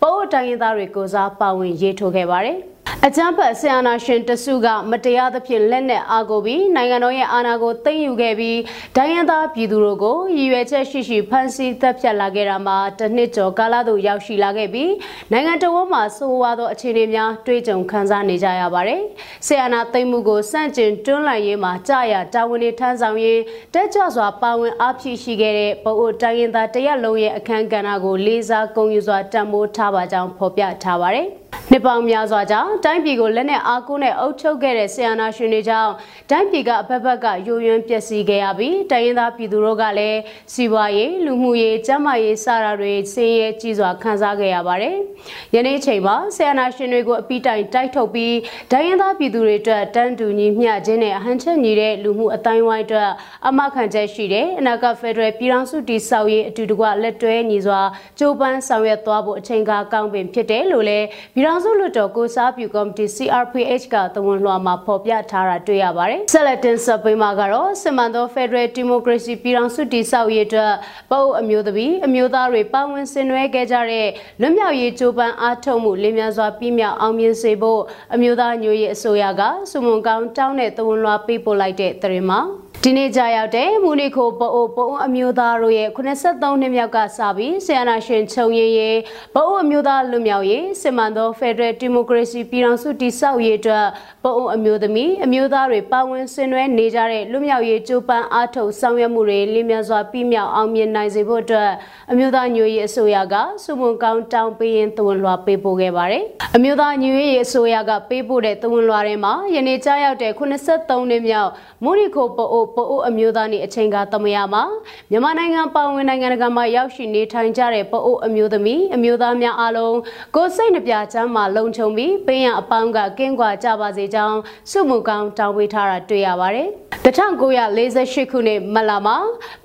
[0.02, 2.58] ပအိုတိုင်းရင်းသားတွေကိုစားပါဝင်ရေးထိုးခဲ့ပါတယ်။
[3.02, 8.58] အကြမ်းဖက်ဆီယနာရှင်တစုကမတရားသဖြင့်လက်နက်အားကိုပြီးနိုင်ငံတော်ရဲ့အာဏာကိုသိမ်းယူခဲ့ပြီး
[8.96, 14.92] ဒိုင်းရန်သားပြည်သူတို့ကိုရည်ရွယ်ချက်ရှိရှိဖမ်းဆီးတပ်ဖြတ်လာခဲ့တာမှာတစ်နှစ်ကျော်ကာလသို့ရောက်ရှိလာခဲ့ပြီး
[15.32, 19.02] နိုင်ငံတော်မှာဆိုးဝါးသောအခြေအနေများတွေ့ကြုံခံစားနေကြရပါတယ်။
[19.46, 23.42] ဆီယနာသိမ်းမှုကိုစန့်ကျင်တွန်းလှန်ရေးမှာကြာရတာဝန်တွေထမ်းဆောင်ရင်း
[23.74, 31.28] တက်ကြွစွာပါဝင်အားဖြည့်ရှိခဲ့တဲ့ပအိုတိုင်းရင်းသားတရက်လုံးရဲ့အခမ်းကဏ္ဍကိုလေးစားဂုဏ်ယူစွာတံမိုးထားပါကြောင်းဖော်ပြထားပါတယ်။
[31.70, 35.92] နှစ်ပေါင်းများစွာကြာတိုင်းပြည်ကိုလက်နက်အားကိုးနဲ့အုပ်ချုပ်ခဲ့တဲ့ဆီယနာရှင်တွေကြောင့်
[36.30, 40.20] တိုင်းပြည်ကအဖက်ဖက်ကယိုယွင်းပျက်စီးခဲ့ရပြီးတိုင်းရင်းသားပြည်သူတို့ကလည်း
[40.52, 44.96] စီးပွားရေးလူမှုရေးကျန်းမာရေးစတာတွေဆင်းရဲကြီးစွာခံစားခဲ့ရပါတယ်။
[45.54, 48.36] ယနေ့ချိန်မှာဆီယနာရှင်တွေကိုအပိတိုင်တိုက်ထုတ်ပြီး
[48.72, 53.10] တိုင်းရင်းသားပြည်သူတွေအတွက်တန်းတူညီမျှခြင်းနဲ့အဟန်ချက်ညီတဲ့လူမှုအတိုင်းဝိုင်းအတွက်
[53.48, 57.80] အမခံချက်ရှိတဲ့အနာဂတ်ဖက်ဒရယ်ပြည်ထောင်စုတည်ဆောက်ရေးအတူတကွလက်တွဲညီစွာ
[58.18, 70.72] ကြိုးပမ်းဆောင်ရွက်သွားဖို့အချိန်ကားကောင်းပင်ဖြစ်တယ်လို့လည်းပြည်ထောင်စုလွှတ်တော်ကိုစားပြုကော်မတီ CRPH ကသဝန်လွှာမှာဖော်ပြထားတာတွေ့ရပါတယ်။ဆက်လက်တင်ဆက်ပေးမှာကတော့စမန်သော Federal Democracy ပြည်ထောင်စုတည်ဆောက်ရေးအတွက်
[71.10, 74.08] ပအုပ်အမျိုးသမီးအမျိုးသားတွေပါဝင်ဆင်နွှဲခဲ့ကြတဲ့
[74.40, 77.80] လွတ်မြောက်ရေးကြိုးပမ်းအားထုတ်မှုလင်းမြန်စွာပြီးမြောက်အောင်မြင်စေဖို့
[78.14, 82.40] အမျိုးသားညွေရေးအစိုးရကစုမုံကောင်းတောင်းတဲ့သဝန်လွှာပေးပို့လိုက်တဲ့သတင်းမှာ
[82.82, 88.98] ဒီနေ့ကြာရောက်တဲ့မူနီခိုပအိုပအိုအမျိုးသားတို့ရဲ့83နှစ်မြောက်ကစပြီးဆီယနာရှင်ချုပ်ရည်ရေး
[89.34, 93.86] ပအိုအမျိုးသားလူမျိုးရေးစစ်မှန်သောဖက်ဒရယ်ဒီမိုကရေစီပြည်ထောင်စုတည်ဆောက်ရေးအတွက်
[94.24, 101.70] ပအိုအမျိုးသမီးအမျိုးသားတွေပါဝင်ဆင်နွှဲနေကြတဲ့လူမျိုးရေးကြိုးပမ်းအားထုတ်ဆောင်ရွက်မှုတွေလင်းမြန်စွာပြီးမြောက်အောင်မြင်နိုင်စေဖို့အတွက်
[102.10, 103.34] အမျိုးသားညွေရေးအစိုးရက
[103.64, 106.24] စုမုံကောင်းတောင်းပေးရင်သဝန်လွှာပေးပို့ခဲ့ပါတယ်။
[106.56, 111.50] အမျိုးသားညွေရေးအစိုးရကပေးပို့တဲ့သဝန်လွှာထဲမှာယနေ့ကြားရောက်တဲ့83နှစ်မြောက်
[111.84, 114.62] မူနီခိုပအိုပအိုအမျိုးသားနေ့အချိန်ကသမယမှာ
[115.10, 119.96] မြန်မာနိုင်ငံပါဝင်နိုင်ငံတကာမှာရောက်ရှိနေထိုင်ကြတဲ့ပအိုအမျိုးသမီးအမျိုးသားများအားလုံး
[120.36, 124.38] ကိုစိတ်နှပြချမ်းမှာလုံခြုံပြီးပင်းရအပေါင်းကကင်းကွာကြပါစေကြောင်း
[124.70, 126.68] စုမှုကောင်းတောင်းပေးထားတာတွေ့ရပါတယ်။
[127.04, 129.16] 1948ခုနှစ်မလာမှာ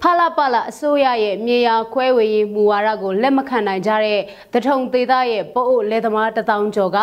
[0.02, 4.20] ဖလာပလာအစိုးရရဲ့မြေယာခွဲဝေရေးမူဝါဒကိုလက်မခံနိုင်ကြတဲ့
[4.54, 7.00] တထုံသေးသားရဲ့ပအိုလယ်သမားတထောင်ကျော်က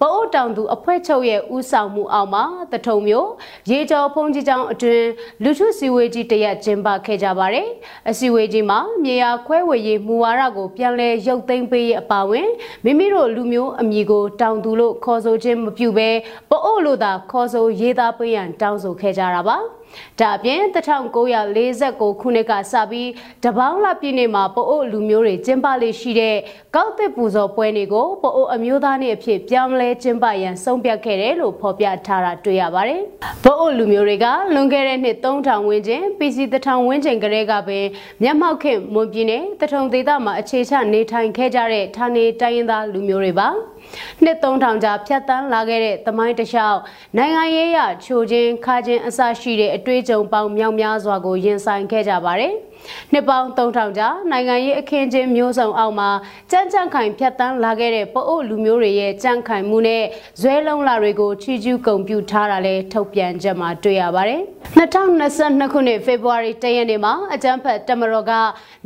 [0.00, 3.30] ပအိုတောင်သူအဖွဲ့ချုပ်ရဲ့ဥဆောင်မှုအောက်မှာတထုံမျိုး
[3.70, 5.06] ရေကျော်ဖုန်ကြီးကျောင်းအတွင်း
[5.42, 7.68] လူထုစီဝေးကြီးတရက်ကျင်းပခဲ့ကြပါတယ်။
[8.08, 12.48] အစီဝေးကြီးမှာမြေယာခွဲဝေရေးမူဝါဒကိုပြန်လည်ရုပ်သိမ်းပေးရဲ့အပါဝင်
[12.84, 16.10] မိမိတို့လူမျိုးအမည်ကိုတောင်သူလို့ခေါ်ဆိုခြင်းမပြုဘဲ
[16.50, 19.56] ပအိုလို့သာခေါ်ဆိုရေးသားပေးရန်တောင်းဆိုခဲ့ကြတာပါ။
[20.20, 23.10] ဒါအပြင်1949ခုနှစ်ကစပြီး
[23.44, 26.36] တပေါင်းလပြည်နယ်မှာပအို့လူမျိုးတွေကျင်းပလေရှိတဲ့
[26.76, 33.00] ကောက်သစ်ပူဇော်ပွဲတွေကိုပအို့အမျိုးသားနေ့အဖြစ်ပြောင်းလဲကျင်းပရန်ဆုံးဖြတ်ခဲ့တယ်လို့ဖော်ပြထားတာတွေ့ရပါတယ်။
[33.44, 37.84] ပအို့လူမျိုးတွေကလွန်ခဲ့တဲ့နှစ်3000ဝန်းကျင် PC 1000ဝန်းကျင်ကလေးကပင်
[38.22, 43.48] မျက်မှောက်ခင်မွန်ပြည်နယ်တထုံဒေသမှာအခြေချနေထိုင်ခဲ့ကြတဲ့ဌာနေတိုင်းရင်းသားလူမျိုးတွေပါ။
[44.24, 46.78] နှစ်3000ကြာဖြတ်တန်းလာခဲ့တဲ့သမိုင်းတလျှောက်
[47.16, 52.54] နိုင်ငံရေးရချိုချင်းခါချင်းအစရှိတဲ့အတွေ့အကြုံပေါင်းမြောက်များစွာကိုရင်ဆိုင်ခဲ့ကြပါတယ်။
[53.12, 56.10] နှစ်ပေါင်း3000ကြာနိုင်ငံရေးအခင်းချင်းမျိုးစုံအောက်မှာ
[56.50, 60.04] ကြမ်းကြမ်းခိုင်ဖြတ်တန်းလာခဲ့တဲ့ပအို့လူမျိုးတွေရဲ့ကြမ်းခိုင်မှုနဲ့
[60.40, 64.40] ဇွဲလုံးလာတွေကိုချီကျူးကုန်ပြူထားတာလဲထုတ်ပြန်ချက်မှာတွေ့ရပါတယ်။
[64.78, 68.32] 2022ခုနှစ်ဖေဖော်ဝါရီ10ရက်နေ့မှာအကြမ်းဖက်တမတော်က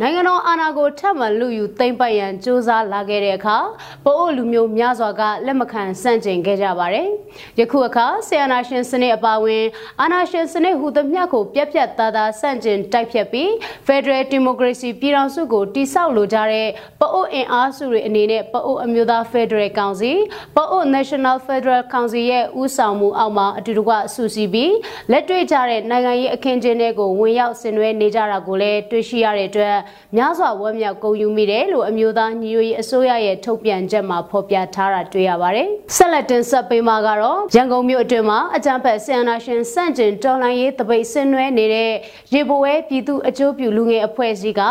[0.00, 3.56] နိုင်ငံတော်အာဏာကိုထပ်မံလူယူသိမ်းပိုက်ရန်စ조사လာခဲ့တဲ့အခါ
[4.04, 7.08] ပအို့လူမျိုးများစွာကလက်မခံစန့်ကျင်ခဲ့ကြပါတယ်။
[7.60, 9.64] ယခုအခါဆီယနာရှင်စနစ်အပါအဝင်
[10.00, 13.48] အာဏာရှင်စနစ်ဟူသမျှကိုပြက်ပြက်သားသားစန့်ကျင်တိုက်ဖြတ်ပြီး
[13.86, 16.68] Federal Democracy ပြည်ထောင်စုကိုတိစောက်လိုကြတဲ့
[17.00, 20.18] ပအိုအင်အားစုတွေအနေနဲ့ပအိုအမျိုးသား Federal Council
[20.56, 24.74] ပအို National Federal Council ရဲ့ဦးဆောင်မှုအောက်မှာအတူတကွဆူစီပြီး
[25.10, 29.76] လက်တွေ့ကြတဲ့နိုင်ငံရေးအခင်းကျင်းတွေကိုဝင်ရောက်ဆင်နွှဲနေကြတာကိုလည်းတွေ့ရှိရတဲ့အတွက်
[30.16, 41.92] များစွာဝမ်းမြောက်ဂုဏ်ယူမိတယ်လို့အမျိုးသားညီညွတ်ရေးအစိုးရရဲ့ထုတ်ပြန်ချက်မှာဖော်ပြထားတာတွေ့ရပါတယ်။ဆက်လက်တင်ဆက်ပေးမှာကတော့ရန်ကုန်မြို့အတွင်းမှာအကြံဖက်ဆီယနာရှင်စန့်ကျင်တော်လှန်ရေးတပိတ်ဆင်နွှဲနေတဲ့
[42.34, 44.62] ရေဘဝဲပြည်သူအကျိုးပြုလူငယ်အဖွဲ့အစည်းက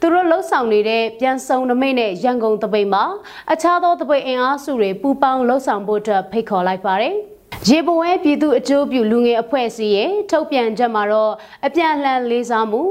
[0.00, 3.04] သူတို့လှုပ်ဆောင်နေတဲ့ပြန်ဆုံနမိတ်နဲ့ရန်ကုန်တပိတ်မှာ
[3.52, 7.16] အခြားသောတပိတ်အင်အားစုတွေပူးပေါင်းလှုပ်ဆောင်ဖို့အတွက်ဖိတ်ခေါ်လိုက်ပါတယ်။
[7.68, 11.32] ရေပဝဲပြည်သူအကျိုးပြုလူငယ်အဖွဲ့အစည်းရဲ့ထုတ်ပြန်ချက်မှာတော့
[11.66, 12.82] အပြန်အလှန်လေးစားမှု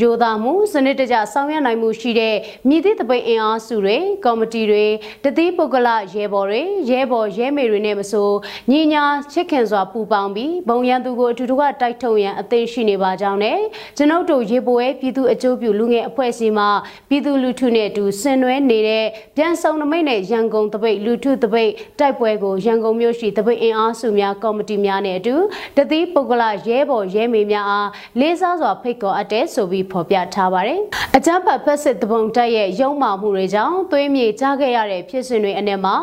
[0.00, 2.36] ရိုသားမှုစနစ်တကျဆောင်ရွက်နိုင်မှုရှိတဲ့
[2.68, 4.86] မြည်သည့်တပိတ်အင်အားစုတွေကော်မတီတွေ
[5.24, 8.30] တတိပုဂ္ဂလရဲဘော်တွေရဲဘော်ရဲမေတွေနဲ့မဆို
[8.70, 13.58] ညီညာချစ်ခင်စွာပူပေါင်းပြီးဘုံရန်သူကိုအထူးတကတိုက်ထုတ်ရန်အသင့်ရှိနေပါကြောင်းနဲ့
[13.96, 16.66] ကျွန်ုပ်တို့ရေပဝဲပြည်သူအကျိုးပြုလူငယ်အဖွဲ့အစည်းမှ
[17.08, 25.34] ပြည်သူလူထုနဲ့အတူဆင်နွှဲနေတဲ့ပြန်ဆောင်နမိတ်နဲ့ရန်ကုန်တပိတ်လူထုတပိတ်တိုက်ပွဲကိုရန်ကုန်မြို့ရှိတပိတ်အင်အားစုများကော်မတီများနဲ့အတူ
[25.76, 27.88] တတိပုဂ္ဂလရဲဘော်ရဲမေများအား
[28.20, 30.80] လေးစားစွာဖိတ်ခေါ်အပ်တဲ့ဆိုပြီးဖော်ပြထားပါတယ်။
[31.16, 35.96] အကြမ်းဖက်ဖက်စစ်တပုံတက်ရဲ့ရုံမာမှုတွေကြောင့်သွေးမြေကြားခဲ့ရတဲ့ဖြစ်စဉ်တွေအနက်မှာ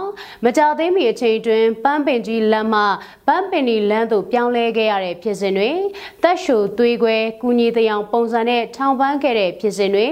[0.43, 2.81] မကြသေးမီအချိန်တွင်ပန်းပင်ကြီးလမ်းမှ
[3.27, 5.71] ပန်းပင်ဒီလမ်းသို့ပြောင်းလဲခဲ့ရတဲ့ဖြစ်စဉ်တွေ
[6.23, 10.07] တက်ရှိုသွေးခွဲကူညီတယောင်ပုံစံနဲ့ထောင်ပန်းခဲ့တဲ့ဖြစ်စဉ်တွေ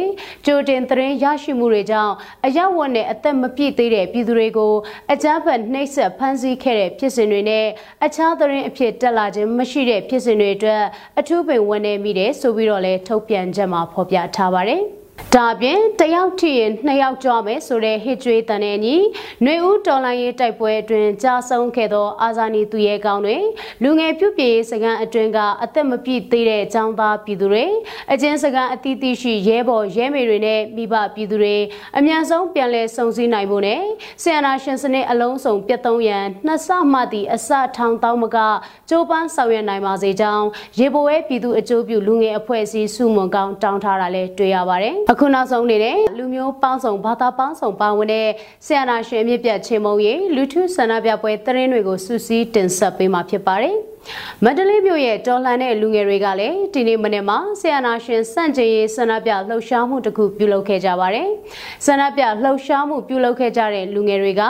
[0.46, 2.14] ကြိုတင်သတင်းရရှိမှုတွေကြောင့်
[2.46, 4.74] အရောက်ဝတ်နဲ့အသက်မပြည့်သေးတဲ့ပြည်သူတွေကို
[5.12, 7.66] အကြမ်းဖက်နှိပ်စက်ဖမ်းဆီးခဲ့တဲ့ဖြစ်စဉ်တွေနဲ့
[8.06, 10.84] အခြားသတင်းအဖြစ်တက်လာခြင်းမရှိတဲ့ဖြစ်စဉ်တွေအတွက်
[11.20, 14.82] အထူးပင်ဝန်နေမိတယ်ဆိုပြီးတော့လည်းထုတ်ပြန်ချက်မှာဖော်ပြထားပါတယ်။
[15.37, 18.97] ဒါပြင်တယောက်ထိရင်နှစ်ယောက်ကြွမယ်ဆိုတဲ့ဟစ်ကြွေးတန်တဲ့ညီ
[19.43, 23.39] ຫນွေဦးတော်လိုင်းရေးတိုက်ပွဲအတွင်းကြာဆုံးခဲ့သောအာဇာနည်သူရဲကောင်းတွေ
[23.83, 27.65] လူငယ်ပြုပြေစကန်အတွင်းကအသက်မပြည့်သေးတဲ့ចောင်းသားပြည်သူတွေ
[28.13, 31.57] အကျဉ်းစကန်အသီးသီးရှိရဲဘော်ရဲမေတွေနဲ့မိဘပြည်သူတွေ
[31.99, 33.81] အမြန်ဆုံးပြန်လည်စုံစည်းနိုင်ဖို့နဲ့
[34.23, 38.39] ဆီယနာရှင်စနစ်အလုံးစုံပြတ်သုံးရန်နှစ်ဆမှသည့်အစထောင်တောင်းမက
[38.89, 40.47] ကြိုးပမ်းဆောင်ရွက်နိုင်ပါစေကြောင်း
[40.79, 48.28] ရေဘဝဲပြည်သူအကျိုးပြုလူငယ်အဖွဲ့အစည်းစုမွန်ကောင်းတောင်းထားတာလည်းတွေ့ရပါတယ် အခုနောက်ဆုံးနေတဲ့လူမျိုးပေါင်းစုံဘာသာပေါင်းစုံပါဝင်တဲ့
[48.66, 53.76] ဆရာနာရှင်မြစ်ပြတ်ချင်းမုံရေးလူထုဆန္ဒပြပွဲတရင်တွေကိုစူးစီးတင်ဆက်ပေးမှာဖြစ်ပါတယ်
[54.44, 61.28] မန္တလေးမြို့ရဲ့တော်လှန်တဲ့လူငယ်တွေကလည်းဒီနေ့မနေ့မှာဆီယနာရှင်စန့်ကျင်ရေးဆန္ဒပြလှုပ်ရှားမှုတစ်ခုပြုလုပ်ခဲ့ကြပါတယ်။
[61.86, 64.44] ဆန္ဒပြလှုပ်ရှားမှုပြုလုပ်ခဲ့ကြတဲ့လူငယ်တွေက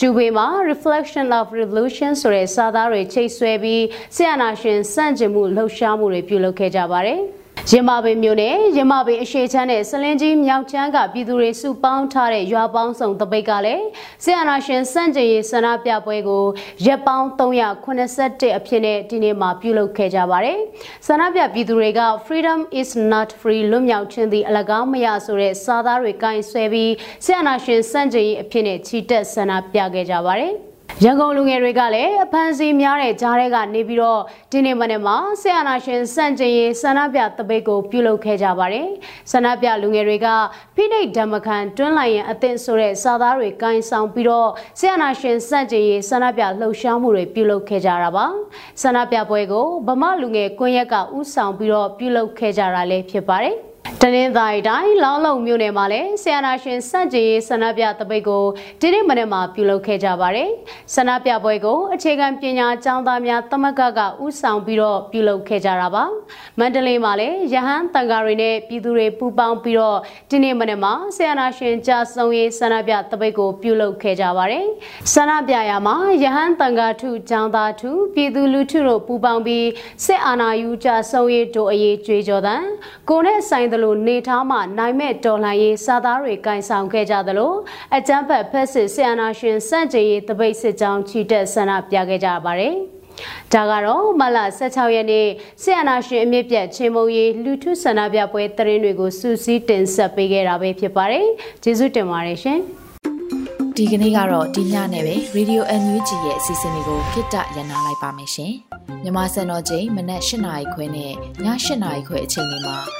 [0.00, 3.84] ဂျူဘေမှာ Reflection of Revolution ဆိုတဲ့စာသားတွေချိတ်ဆွဲပြီး
[4.16, 7.22] ဆီယနာရှင်စန့်ကျင်မှုလှုပ်ရှားမှုတွေပြုလုပ်ခဲ့ကြပါတယ်။
[7.68, 13.84] ရမပင်မြို့နယ်ရမပင်အရှိချမ်းနဲ့စလင်းကြီးမြောက်ချမ်းကပြည်သူတွေစုပေါင်းထားတဲ့ရွာပေါင်းစုံတပိတ်ကလည်း
[14.24, 16.44] ဆီယနာရှင်စန့်ကျင်ရေးဆန္ဒပြပွဲကို
[16.86, 20.58] ရက်ပေါင်း381အဖြစ်နဲ့ဒီနေ့မှာပြုလုပ်ခဲ့ကြပါတယ်။
[21.06, 26.92] ဆန္ဒပြပြည်သူတွေက Freedom is not free လွတ်မြောက်ခြင်းသည်အလကားမရဆိုတဲ့စာသားတွေကင်ဆွဲပြီး
[27.24, 30.54] ဆီယနာရှင်စန့်ကျင်ရေးအဖြစ်နဲ့ချီတက်ဆန္ဒပြခဲ့ကြပါတယ်။
[31.04, 34.20] ရန်ကုန်လူငယ်တွေကလည်းအဖမ်းဆီးများတဲ့ကြားထဲကနေပြီးတော့
[34.52, 38.88] ဒီနေ့မနေ့မှာဆရာနာရှင်စန့်ကျင်ရေးဆန္ဒပြတပိတ်ကိုပြုလုပ်ခဲ့ကြပါတယ်။
[39.32, 40.28] ဆန္ဒပြလူငယ်တွေက
[40.74, 48.26] ဖိနှိပ်ဓမ္မခံတွန်းလိုက်ရင်အသင့်ဆိုတဲ့စာသားတွေကင်ဆောင်ပြီးတော့ဆရာနာရှင်စန့်ကျင်ရေးဆန္ဒပြလှုပ်ရှားမှုတွေပြုလုပ်ခဲ့ကြတာပါ။
[48.82, 53.56] ဆန္ဒပြပွဲကိုဗမာလူငယ်ကွန်ရက်ကဥဆောင်ပြီးတော့ပြုလုပ်ခဲ့ကြတာလည်းဖြစ်ပါတယ်။
[53.98, 58.44] တနင်္သာရီတိုင်းလောင်းလုံမြို့နယ်မှာလည်းဆီယနာရှင်စန့်ကြေးဆန္ဒပြတပိတ်ကို
[58.80, 60.50] ဒီနေ့မနေ့မှာပြုလုပ်ခဲ့ကြပါတယ်။
[60.94, 66.04] ဆန္ဒပြပွဲကိုအခြေခံပညာကျောင်းသားများတမကကဥဆောင်ပြီးတော့ပြုလုပ်ခဲ့ကြတာပါ။
[66.58, 69.98] မန္တလေးမှာလည်းရဟန်းတန်ဃာတွေနဲ့ပြည်သူတွေပူးပေါင်းပြီးတော့
[70.30, 74.64] ဒီနေ့မနေ့မှာဆီယနာရှင်ကြာဆုံးရေးဆန္ဒပြတပိတ်ကိုပြုလုပ်ခဲ့ကြပါတယ်။
[75.12, 79.66] ဆန္ဒပြရာမှာရဟန်းတန်ဃာထုကျောင်းသားထုပြည်သူလူထုတို့ပူးပေါင်းပြီး
[80.04, 82.62] စစ်အာဏာယူကြာဆုံးရေးတို့အရေးကြွေးကြော်တဲ့
[83.08, 87.52] ကိုနဲ့ဆိုင်သလိုနေထားမှနိုင်မဲ့တော်လှန်ရေးစာသားတွေကင်ဆောင်ခဲ့ကြသလို
[87.96, 92.74] အကြမ်းဖက်ဖက်စစ်ဆီယနာရှင်စန့်ကျင်ရေးတပိတ်စစ်ကြောင်းချီတက်ဆန္ဒပြခဲ့ကြပါတယ်။
[93.52, 95.26] ဒါကတော့မလ16ရက်နေ့
[95.62, 101.26] ဆီယနာရှင်အမြင့်ပြတ်ချင်းမုံရေးလူထုဆန္ဒပြပွဲတရင်တွေကိုစူးစီးတင်ဆက်ပေးခဲ့တာပဲဖြစ်ပါတယ်။
[101.62, 102.58] ကျေးဇူးတင်ပါတယ်ရှင်။
[103.76, 108.52] ဒီကနေ့ကတော့ဒီညနဲ့ပဲ Radio NUG ရဲ့အစီအစဉ်လေးကိုခਿੱတရနာလိုက်ပါမယ်ရှင်။
[109.04, 111.12] မြမစံတော်ချိန်မနက်၈နာရီခွဲနဲ့ည
[111.44, 112.99] ၈နာရီခွဲအချိန်တွေမှာ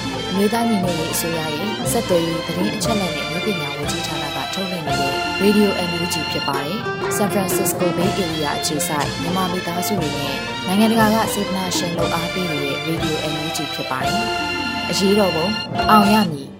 [0.31, 5.13] အမျိုးသားညီညွတ်ရေးအစိုးရရဲ့စက်သွေးရေးသတင်းအချက်အလက်နဲ့လူပညာဝန်ကြီးဌာနကထုတ်လွှင့်နေတဲ့
[5.43, 6.77] Radio NUG ဖြစ်ပါတယ်။
[7.17, 14.23] San Francisco Bay Area အခြေစိုက်မြန်မာမိသားစုတွေနဲ့နိုင်ငံတကာကစေတနာရှင်လို့အားပေးနေတဲ့ Radio NUG ဖြစ်ပါတယ်။
[14.89, 15.47] အရေးတော်ပုံ
[15.89, 16.50] အောင်ရမည်